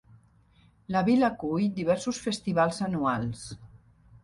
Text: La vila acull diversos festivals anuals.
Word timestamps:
La 0.95 1.03
vila 1.09 1.27
acull 1.33 1.67
diversos 1.81 2.23
festivals 2.25 2.83
anuals. 2.89 3.47